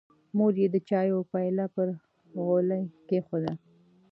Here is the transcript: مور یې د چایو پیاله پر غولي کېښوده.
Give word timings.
مور 0.37 0.53
یې 0.61 0.67
د 0.73 0.77
چایو 0.89 1.27
پیاله 1.31 1.65
پر 1.75 1.87
غولي 2.45 2.81
کېښوده. 3.07 3.53